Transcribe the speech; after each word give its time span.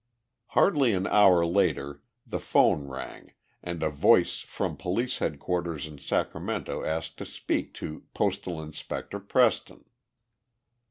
Hardly 0.57 0.93
an 0.93 1.05
hour 1.05 1.45
later 1.45 2.01
the 2.25 2.39
phone 2.39 2.87
rang 2.87 3.33
and 3.61 3.83
a 3.83 3.91
voice 3.91 4.39
from 4.39 4.75
police 4.75 5.19
headquarters 5.19 5.85
in 5.85 5.99
Sacramento 5.99 6.83
asked 6.83 7.17
to 7.19 7.25
speak 7.27 7.75
to 7.75 8.01
"Postal 8.15 8.63
Inspector 8.63 9.19
Preston." 9.19 9.85